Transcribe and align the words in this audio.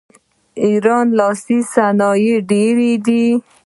د 0.03 0.03
ایران 0.65 1.07
لاسي 1.19 1.57
صنایع 1.73 2.35
ډیر 2.51 2.75
دي. 3.05 3.25